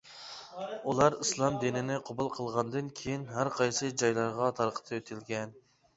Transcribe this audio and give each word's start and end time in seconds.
ئۇلار 0.93 1.15
ئىسلام 1.25 1.59
دىنىنى 1.63 1.99
قوبۇل 2.07 2.31
قىلغاندىن 2.37 2.89
كېيىن، 3.01 3.27
ھەرقايسى 3.35 3.93
جايلارغا 4.03 4.49
تارقىتىۋېتىلگەن. 4.61 5.55